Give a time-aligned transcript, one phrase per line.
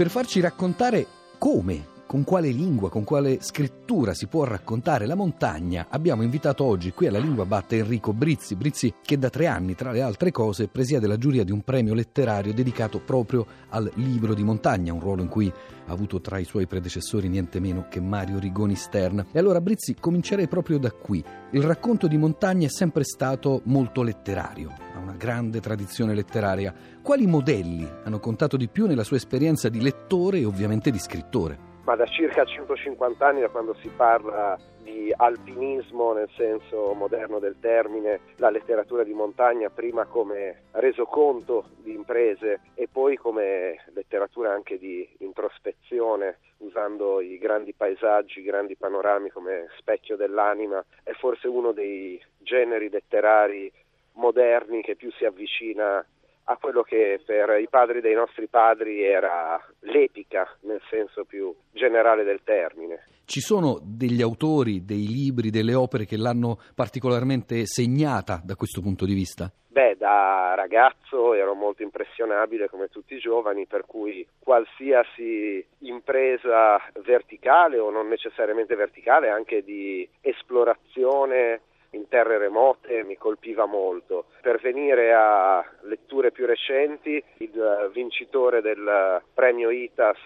[0.00, 5.86] per farci raccontare come con quale lingua, con quale scrittura si può raccontare la montagna,
[5.90, 9.92] abbiamo invitato oggi qui alla Lingua Batte Enrico Brizzi, Brizzi che da tre anni, tra
[9.92, 14.42] le altre cose, presiede la giuria di un premio letterario dedicato proprio al libro di
[14.42, 18.40] montagna, un ruolo in cui ha avuto tra i suoi predecessori niente meno che Mario
[18.40, 19.26] Rigoni Stern.
[19.30, 21.22] E allora Brizzi comincerei proprio da qui.
[21.52, 26.74] Il racconto di montagna è sempre stato molto letterario, ha una grande tradizione letteraria.
[27.00, 31.69] Quali modelli hanno contato di più nella sua esperienza di lettore e ovviamente di scrittore?
[31.84, 37.56] Ma da circa 150 anni, da quando si parla di alpinismo nel senso moderno del
[37.60, 44.78] termine, la letteratura di montagna prima come resoconto di imprese e poi come letteratura anche
[44.78, 51.72] di introspezione, usando i grandi paesaggi, i grandi panorami come specchio dell'anima, è forse uno
[51.72, 53.70] dei generi letterari
[54.14, 56.04] moderni che più si avvicina
[56.44, 62.24] a quello che per i padri dei nostri padri era l'epica nel senso più generale
[62.24, 63.06] del termine.
[63.24, 69.04] Ci sono degli autori, dei libri, delle opere che l'hanno particolarmente segnata da questo punto
[69.04, 69.52] di vista?
[69.68, 77.78] Beh, da ragazzo ero molto impressionabile come tutti i giovani, per cui qualsiasi impresa verticale
[77.78, 84.26] o non necessariamente verticale, anche di esplorazione in terre remote mi colpiva molto.
[84.40, 90.18] Per venire a letture più recenti, il vincitore del premio ITAS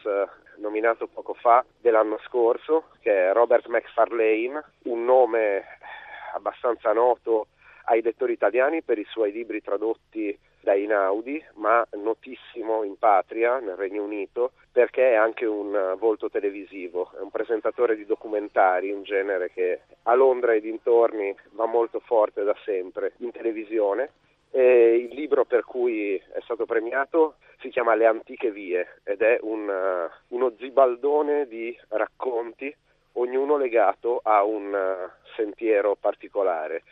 [0.56, 5.64] nominato poco fa dell'anno scorso, che è Robert McFarlane, un nome
[6.34, 7.48] abbastanza noto
[7.86, 13.76] ai lettori italiani per i suoi libri tradotti da Inaudi, ma notissimo in patria, nel
[13.76, 19.52] Regno Unito, perché è anche un volto televisivo, è un presentatore di documentari, un genere
[19.52, 24.10] che a Londra e dintorni va molto forte da sempre in televisione.
[24.50, 29.38] E il libro per cui è stato premiato si chiama Le antiche vie ed è
[29.42, 32.74] un, uh, uno zibaldone di racconti,
[33.12, 36.82] ognuno legato a un uh, sentiero particolare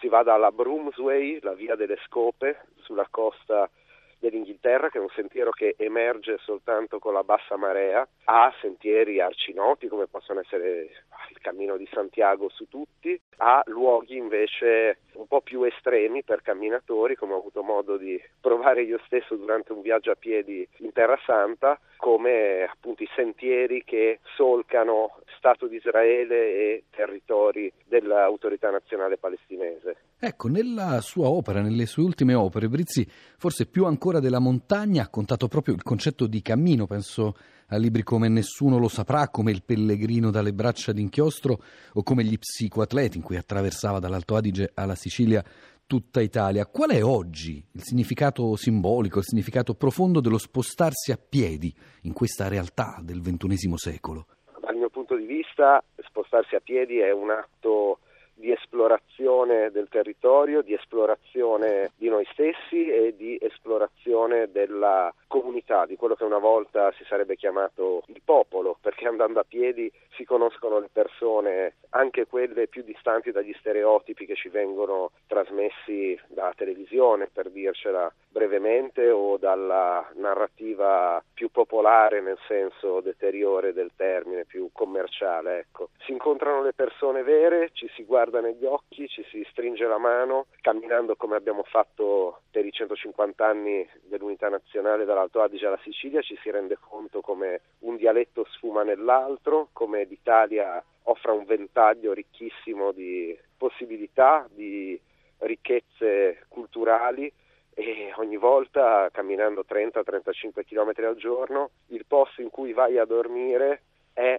[0.00, 3.70] si va dalla Broomsway, la via delle scope, sulla costa
[4.18, 9.88] dell'Inghilterra, che è un sentiero che emerge soltanto con la bassa marea, a sentieri arcinoti
[9.88, 10.88] come possono essere
[11.30, 17.14] il cammino di Santiago su tutti, a luoghi invece un po' più estremi per camminatori,
[17.14, 21.18] come ho avuto modo di provare io stesso durante un viaggio a piedi in Terra
[21.26, 29.96] Santa, come appunto i sentieri che solcano Stato di Israele e territori dell'autorità nazionale palestinese.
[30.18, 35.08] Ecco, nella sua opera, nelle sue ultime opere, Brizzi, forse più ancora della montagna, ha
[35.08, 37.34] contato proprio il concetto di cammino, penso
[37.70, 41.62] a libri come Nessuno lo saprà, come Il pellegrino dalle braccia d'inchiostro
[41.94, 45.42] o come Gli psicoatleti, in cui attraversava dall'Alto Adige alla Sicilia
[45.86, 46.66] tutta Italia.
[46.66, 52.46] Qual è oggi il significato simbolico, il significato profondo dello spostarsi a piedi in questa
[52.46, 54.26] realtà del XXI secolo?
[54.60, 57.98] Dal mio punto di vista, spostarsi a piedi è un atto
[58.40, 65.96] di esplorazione del territorio, di esplorazione di noi stessi e di esplorazione della comunità, di
[65.96, 70.80] quello che una volta si sarebbe chiamato il popolo, perché andando a piedi si conoscono
[70.80, 77.50] le persone, anche quelle più distanti dagli stereotipi che ci vengono trasmessi dalla televisione, per
[77.50, 85.58] dircela brevemente, o dalla narrativa più popolare nel senso deteriore del termine, più commerciale.
[85.58, 85.90] Ecco.
[86.04, 89.98] Si incontrano le persone vere, ci si guarda guarda negli occhi, ci si stringe la
[89.98, 96.22] mano, camminando come abbiamo fatto per i 150 anni dell'unità nazionale dall'Alto Adige alla Sicilia,
[96.22, 102.92] ci si rende conto come un dialetto sfuma nell'altro, come l'Italia offra un ventaglio ricchissimo
[102.92, 104.98] di possibilità, di
[105.38, 107.30] ricchezze culturali
[107.74, 113.82] e ogni volta camminando 30-35 km al giorno il posto in cui vai a dormire
[114.12, 114.38] è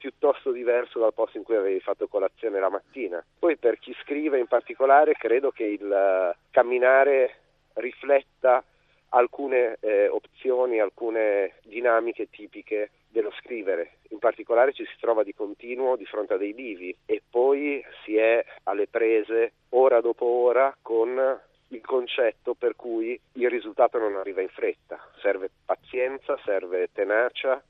[0.00, 3.22] piuttosto diverso dal posto in cui avevi fatto colazione la mattina.
[3.38, 7.34] Poi per chi scrive in particolare credo che il uh, camminare
[7.74, 8.64] rifletta
[9.10, 13.98] alcune eh, opzioni, alcune dinamiche tipiche dello scrivere.
[14.10, 18.16] In particolare ci si trova di continuo di fronte a dei bivi e poi si
[18.16, 24.40] è alle prese ora dopo ora con il concetto per cui il risultato non arriva
[24.40, 24.98] in fretta.
[25.20, 27.62] Serve pazienza, serve tenacia,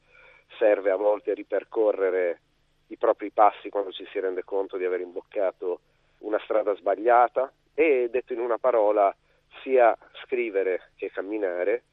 [0.61, 2.41] serve a volte ripercorrere
[2.89, 5.81] i propri passi quando ci si rende conto di aver imboccato
[6.19, 9.15] una strada sbagliata e detto in una parola
[9.63, 11.85] sia scrivere che camminare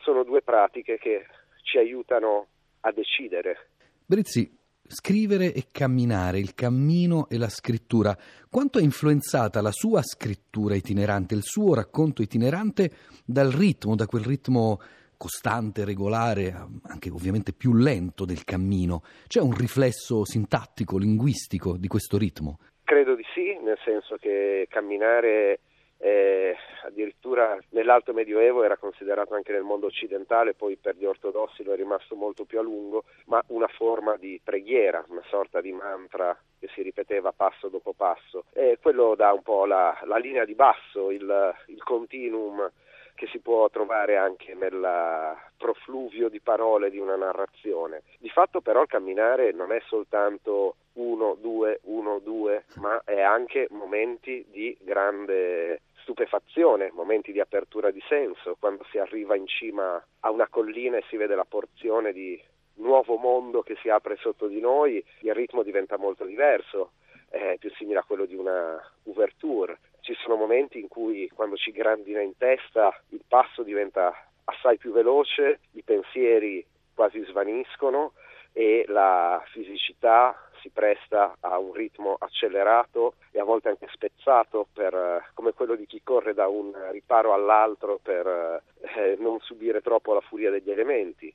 [0.00, 1.26] sono due pratiche che
[1.62, 2.48] ci aiutano
[2.80, 3.68] a decidere.
[4.04, 4.50] Brizzi,
[4.86, 8.16] scrivere e camminare, il cammino e la scrittura,
[8.50, 12.90] quanto è influenzata la sua scrittura itinerante, il suo racconto itinerante
[13.24, 14.80] dal ritmo, da quel ritmo
[15.16, 16.54] costante, regolare,
[16.84, 19.02] anche ovviamente più lento del cammino.
[19.26, 22.58] C'è un riflesso sintattico, linguistico di questo ritmo?
[22.84, 25.60] Credo di sì, nel senso che camminare
[25.98, 26.54] eh,
[26.84, 31.76] addirittura nell'alto medioevo era considerato anche nel mondo occidentale, poi per gli ortodossi lo è
[31.76, 36.68] rimasto molto più a lungo, ma una forma di preghiera, una sorta di mantra che
[36.74, 38.44] si ripeteva passo dopo passo.
[38.52, 42.70] E quello dà un po' la, la linea di basso, il, il continuum
[43.16, 48.02] che si può trovare anche nel profluvio di parole di una narrazione.
[48.18, 53.66] Di fatto però il camminare non è soltanto uno, due, uno, due, ma è anche
[53.70, 60.30] momenti di grande stupefazione, momenti di apertura di senso, quando si arriva in cima a
[60.30, 62.40] una collina e si vede la porzione di
[62.74, 66.92] nuovo mondo che si apre sotto di noi, il ritmo diventa molto diverso,
[67.28, 71.72] è più simile a quello di una ouverture ci sono momenti in cui quando ci
[71.72, 74.14] grandina in testa il passo diventa
[74.44, 76.64] assai più veloce, i pensieri
[76.94, 78.12] quasi svaniscono
[78.52, 85.32] e la fisicità si presta a un ritmo accelerato e a volte anche spezzato per,
[85.34, 88.62] come quello di chi corre da un riparo all'altro per
[88.96, 91.34] eh, non subire troppo la furia degli elementi.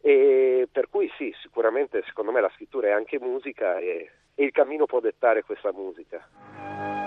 [0.00, 4.50] E per cui sì, sicuramente secondo me la scrittura è anche musica e, e il
[4.50, 6.97] cammino può dettare questa musica.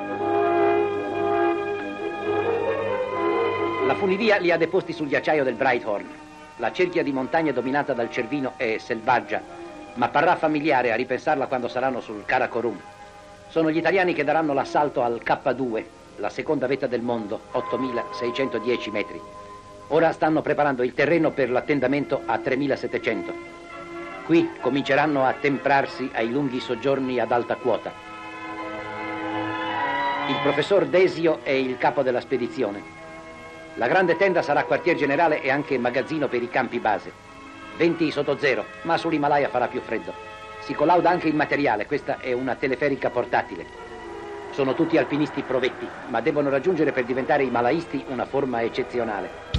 [3.92, 6.08] La funivia li ha deposti sul ghiacciaio del Brighthorn.
[6.60, 9.42] La cerchia di montagna dominata dal Cervino è selvaggia,
[9.96, 12.80] ma parrà familiare a ripensarla quando saranno sul Karakorum.
[13.50, 15.84] Sono gli italiani che daranno l'assalto al K2,
[16.20, 19.20] la seconda vetta del mondo, 8610 metri.
[19.90, 23.34] Ora stanno preparando il terreno per l'attendamento a 3700.
[24.24, 27.92] Qui cominceranno a temprarsi ai lunghi soggiorni ad alta quota.
[30.30, 33.01] Il professor Desio è il capo della spedizione.
[33.76, 37.12] La grande tenda sarà quartier generale e anche magazzino per i campi base.
[37.78, 40.14] 20 sotto zero, ma sull'Himalaya farà più freddo.
[40.60, 43.66] Si collauda anche il materiale, questa è una teleferica portatile.
[44.52, 49.51] Sono tutti alpinisti provetti, ma devono raggiungere per diventare himalaisti una forma eccezionale.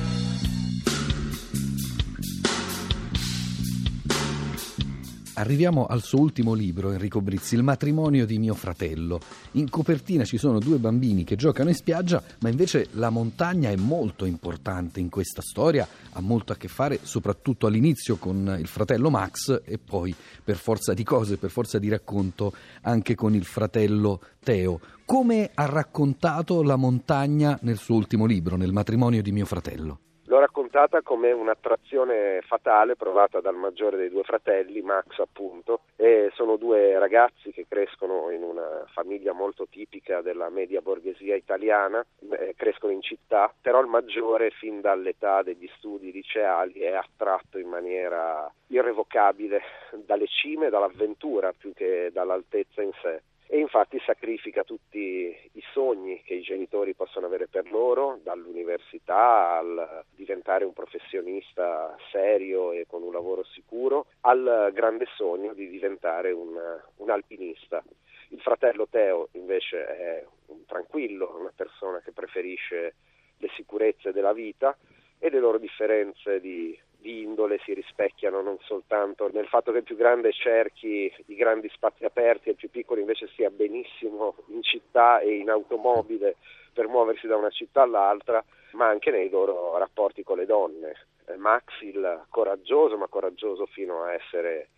[5.42, 9.18] Arriviamo al suo ultimo libro, Enrico Brizzi, Il matrimonio di mio fratello.
[9.52, 13.74] In copertina ci sono due bambini che giocano in spiaggia, ma invece la montagna è
[13.74, 19.10] molto importante in questa storia, ha molto a che fare soprattutto all'inizio con il fratello
[19.10, 22.52] Max e poi per forza di cose, per forza di racconto,
[22.82, 24.78] anche con il fratello Teo.
[25.04, 29.98] Come ha raccontato la montagna nel suo ultimo libro, nel matrimonio di mio fratello?
[30.32, 36.56] L'ho raccontata come un'attrazione fatale provata dal maggiore dei due fratelli, Max appunto, e sono
[36.56, 42.94] due ragazzi che crescono in una famiglia molto tipica della media borghesia italiana, eh, crescono
[42.94, 49.60] in città, però il maggiore fin dall'età degli studi liceali è attratto in maniera irrevocabile
[50.06, 53.20] dalle cime, dall'avventura più che dall'altezza in sé
[53.52, 60.06] e infatti sacrifica tutti i sogni che i genitori possono avere per loro, dall'università al
[60.14, 66.58] diventare un professionista serio e con un lavoro sicuro, al grande sogno di diventare un,
[66.96, 67.84] un alpinista.
[68.30, 72.94] Il fratello Teo invece è un tranquillo, una persona che preferisce
[73.36, 74.74] le sicurezze della vita
[75.18, 79.84] e le loro differenze di di indole si rispecchiano non soltanto nel fatto che il
[79.84, 84.62] più grande cerchi i grandi spazi aperti e il più piccolo invece sia benissimo in
[84.62, 86.36] città e in automobile
[86.72, 90.94] per muoversi da una città all'altra, ma anche nei loro rapporti con le donne.
[91.26, 94.68] Eh, Max il coraggioso, ma coraggioso fino a essere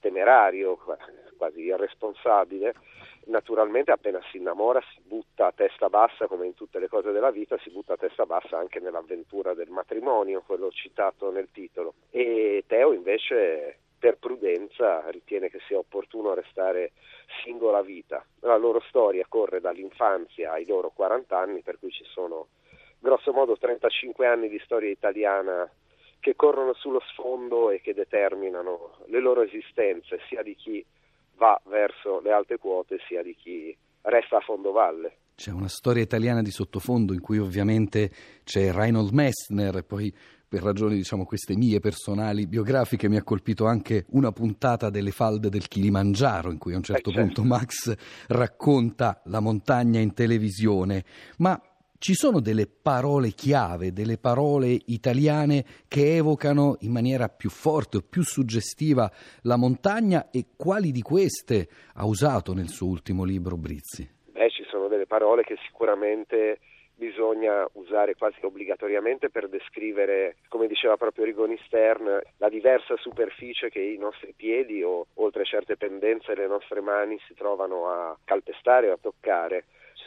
[0.00, 0.78] temerario,
[1.44, 2.74] quasi irresponsabile,
[3.26, 7.30] naturalmente appena si innamora si butta a testa bassa come in tutte le cose della
[7.30, 11.94] vita, si butta a testa bassa anche nell'avventura del matrimonio, quello citato nel titolo.
[12.10, 16.92] E Teo invece per prudenza ritiene che sia opportuno restare
[17.42, 18.24] singola vita.
[18.40, 22.48] La loro storia corre dall'infanzia ai loro 40 anni, per cui ci sono
[22.98, 25.70] grosso modo 35 anni di storia italiana
[26.24, 30.84] che corrono sullo sfondo e che determinano le loro esistenze, sia di chi
[31.36, 35.16] va verso le alte quote, sia di chi resta a fondovalle.
[35.34, 38.10] C'è una storia italiana di sottofondo in cui ovviamente
[38.44, 40.14] c'è Reinhold Messner e poi
[40.46, 45.48] per ragioni diciamo queste mie personali biografiche mi ha colpito anche una puntata delle falde
[45.48, 47.42] del Kilimangiaro in cui a un certo, eh, certo.
[47.42, 47.92] punto Max
[48.28, 51.04] racconta la montagna in televisione
[51.38, 51.60] ma
[52.04, 58.02] ci sono delle parole chiave, delle parole italiane che evocano in maniera più forte o
[58.02, 59.10] più suggestiva
[59.44, 64.06] la montagna e quali di queste ha usato nel suo ultimo libro Brizzi?
[64.32, 66.58] Beh, ci sono delle parole che sicuramente
[66.94, 73.70] bisogna usare quasi obbligatoriamente per descrivere, come dice diceva proprio Rigoni Stern, la diversa superficie
[73.70, 78.90] che i nostri piedi o oltre certe pendenze le nostre mani si trovano a calpestare
[78.90, 79.64] o a toccare.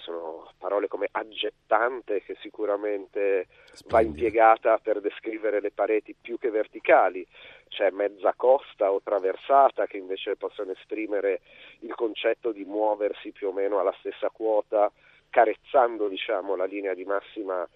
[0.08, 3.88] Sono parole come aggettante che sicuramente Splendido.
[3.90, 7.28] va impiegata per descrivere le pareti più che verticali,
[7.68, 11.42] c'è mezza costa o traversata che invece possono esprimere
[11.80, 14.90] il concetto di muoversi più o meno alla stessa quota,
[15.30, 17.68] carezzando diciamo, la linea di massima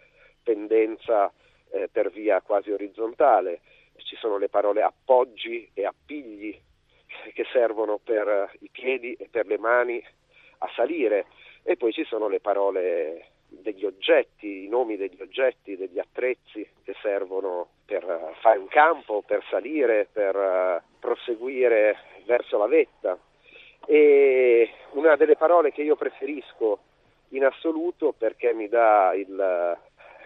[0.42, 1.30] pendenza
[1.70, 3.60] eh, per via quasi orizzontale.
[3.98, 6.58] Ci sono le parole appoggi e appigli
[7.34, 10.02] che servono per i piedi e per le mani
[10.60, 11.26] a salire
[11.64, 16.96] e poi ci sono le parole degli oggetti, i nomi degli oggetti, degli attrezzi che
[17.02, 23.18] servono per fare un campo, per salire, per uh, proseguire verso la vetta.
[23.86, 26.80] E una delle parole che io preferisco
[27.30, 29.78] in assoluto perché mi dà il,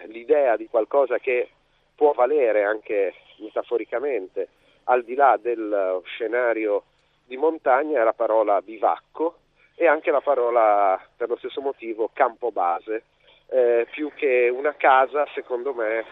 [0.06, 1.48] l'idea di qualcosa che
[1.94, 4.48] può valere anche metaforicamente
[4.84, 6.84] al di là del scenario
[7.24, 9.38] di montagna è la parola bivacco
[9.76, 13.04] e anche la parola per lo stesso motivo campo base
[13.48, 16.04] eh, più che una casa, secondo me,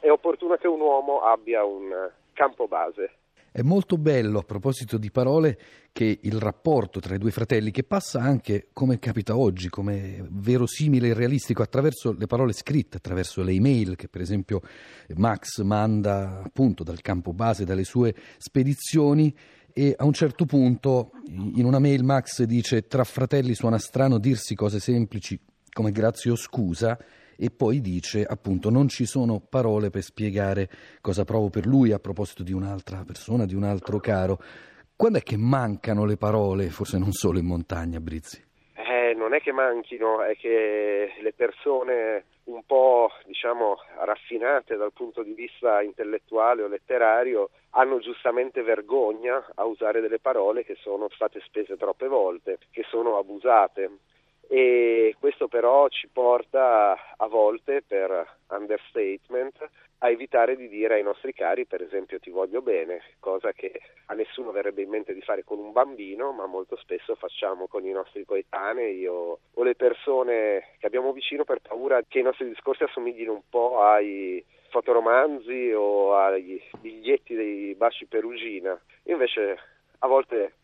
[0.00, 3.14] è opportuno che un uomo abbia un campo base.
[3.52, 5.58] È molto bello, a proposito di parole,
[5.92, 11.08] che il rapporto tra i due fratelli, che passa anche, come capita oggi, come verosimile
[11.08, 14.60] e realistico, attraverso le parole scritte, attraverso le email che per esempio
[15.16, 19.34] Max manda appunto dal campo base, dalle sue spedizioni,
[19.72, 24.54] e a un certo punto in una mail Max dice tra fratelli suona strano dirsi
[24.54, 25.38] cose semplici
[25.72, 26.98] come grazie o scusa
[27.42, 30.68] e poi dice appunto non ci sono parole per spiegare
[31.00, 34.38] cosa provo per lui a proposito di un'altra persona, di un altro caro.
[34.94, 38.44] Quando è che mancano le parole, forse non solo in montagna, Brizzi?
[38.74, 45.22] Eh, non è che manchino, è che le persone un po' diciamo raffinate dal punto
[45.22, 51.40] di vista intellettuale o letterario hanno giustamente vergogna a usare delle parole che sono state
[51.44, 53.90] spese troppe volte, che sono abusate.
[54.48, 59.68] E questo però ci porta a volte per understatement
[60.02, 64.14] a evitare di dire ai nostri cari per esempio ti voglio bene, cosa che a
[64.14, 67.92] nessuno verrebbe in mente di fare con un bambino, ma molto spesso facciamo con i
[67.92, 72.82] nostri coetanei o, o le persone che abbiamo vicino per paura che i nostri discorsi
[72.82, 78.80] assomiglino un po' ai fotoromanzi o ai biglietti dei baci perugina.
[79.04, 79.58] Invece
[79.98, 80.54] a volte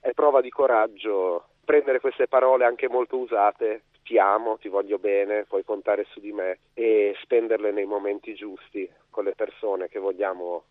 [0.00, 5.44] è prova di coraggio prendere queste parole anche molto usate, ti amo, ti voglio bene,
[5.44, 10.64] puoi contare su di me e spenderle nei momenti giusti con le persone che vogliamo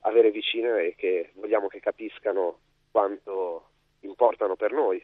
[0.00, 2.58] avere vicine e che vogliamo che capiscano
[2.90, 3.64] quanto
[4.00, 5.00] importano per noi.